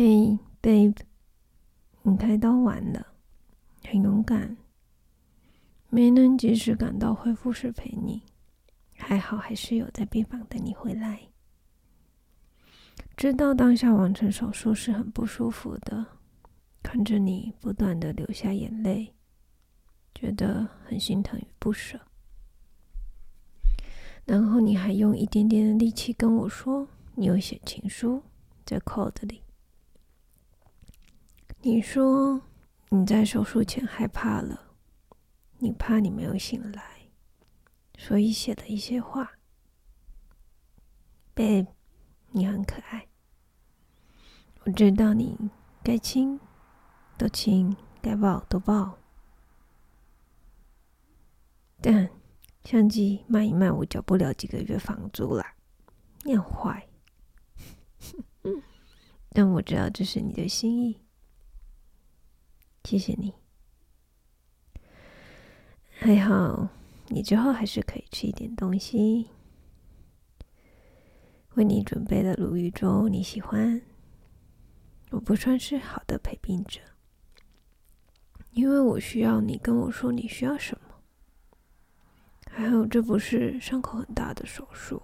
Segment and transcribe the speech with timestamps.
[0.00, 0.96] 嘿，babe，
[2.02, 3.04] 你开刀完了，
[3.82, 4.56] 很勇敢，
[5.88, 8.22] 没能及时赶到恢复室陪你，
[8.94, 11.22] 还好还是有在病房等你回来。
[13.16, 16.06] 知道当下完成手术是很不舒服的，
[16.80, 19.16] 看着你不断的流下眼泪，
[20.14, 21.98] 觉得很心疼与不舍。
[24.24, 26.86] 然后你还用一点点的力气跟我说，
[27.16, 28.22] 你有写情书
[28.64, 29.42] 在 code 里。
[31.60, 32.40] 你说
[32.90, 34.76] 你在手术前害怕了，
[35.58, 37.10] 你怕你没有醒来，
[37.98, 39.32] 所以写了一些话。
[41.34, 41.66] Babe，
[42.30, 43.08] 你很可爱，
[44.64, 45.36] 我知道你
[45.82, 46.38] 该亲
[47.16, 48.96] 都亲，该抱都抱，
[51.80, 52.08] 但
[52.64, 55.54] 相机卖一卖，我交不了几个月房租啦，
[56.22, 56.88] 你很坏。
[59.30, 61.00] 但我知道这是你的心意。
[62.88, 63.34] 谢谢你，
[65.90, 66.70] 还好
[67.08, 69.28] 你之后还是可以吃一点东西。
[71.56, 73.82] 为你准备的鲈鱼粥，你喜欢。
[75.10, 76.80] 我不算是好的陪病者，
[78.52, 80.94] 因为我需要你跟我说你需要什么。
[82.50, 85.02] 还好这不是伤口很大的手术，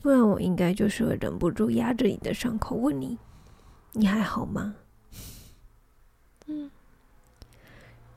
[0.00, 3.16] 不然我应该就是会忍不住压着你的伤口问你：
[3.92, 4.74] 你还好吗？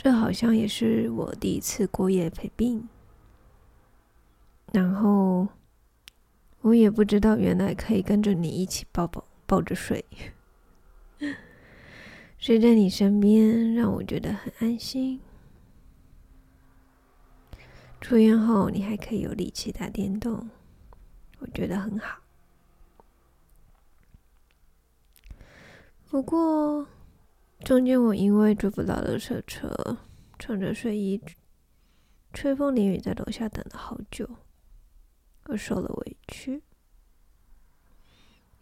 [0.00, 2.88] 这好像也是我第一次过夜陪病，
[4.72, 5.48] 然后
[6.60, 10.04] 我也不知道原来可以跟着你一起抱抱抱着睡，
[12.38, 15.20] 睡在你身边让我觉得很安心。
[18.00, 20.48] 出院后你还可以有力气打电动，
[21.40, 22.20] 我觉得很好。
[26.08, 26.86] 不过。
[27.68, 29.98] 中间我因为追不到的车车，
[30.38, 31.20] 穿着睡衣，
[32.32, 34.26] 吹风淋雨在楼下等了好久，
[35.44, 36.62] 我受了委屈。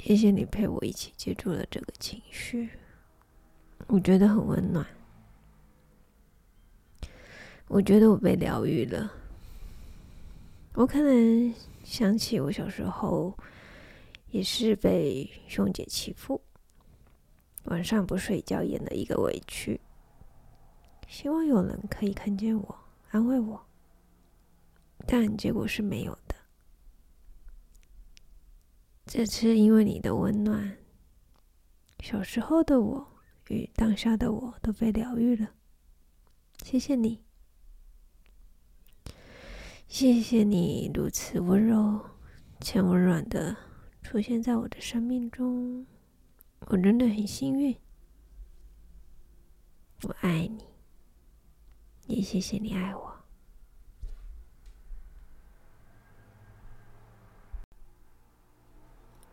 [0.00, 2.68] 谢谢你陪我一起接住了这个情绪，
[3.86, 4.84] 我觉得很温暖。
[7.68, 9.12] 我觉得我被疗愈了。
[10.74, 11.54] 我可能
[11.84, 13.38] 想起我小时候
[14.30, 16.42] 也是被兄姐欺负。
[17.66, 19.80] 晚上不睡觉，演了一个委屈，
[21.08, 22.78] 希望有人可以看见我，
[23.10, 23.66] 安慰我，
[25.06, 26.34] 但结果是没有的。
[29.04, 30.76] 这次因为你的温暖，
[32.00, 33.06] 小时候的我
[33.48, 35.50] 与当下的我都被疗愈了，
[36.64, 37.22] 谢谢你，
[39.88, 42.00] 谢谢你如此温柔
[42.60, 43.56] 且温暖的
[44.02, 45.86] 出现在我的生命中。
[46.60, 47.76] 我真的很幸运，
[50.02, 50.64] 我爱你，
[52.08, 53.16] 也谢谢你爱我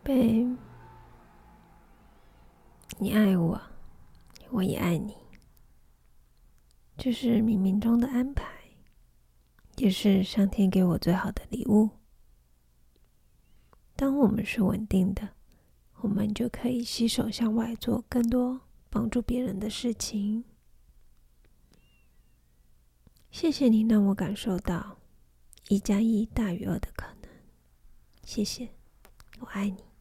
[0.04, 0.56] ，babe，
[2.98, 3.60] 你爱我，
[4.50, 5.16] 我也爱你，
[6.96, 8.44] 这是冥冥中的安排，
[9.78, 11.90] 也是上天给我最好的礼物。
[13.96, 15.33] 当我们是稳定的。
[16.04, 18.60] 我们就可以携手向外做更多
[18.90, 20.44] 帮助别人的事情。
[23.30, 24.98] 谢谢你让我感受到
[25.68, 27.30] 一加一大于二的可能。
[28.22, 28.68] 谢谢，
[29.40, 29.93] 我爱你。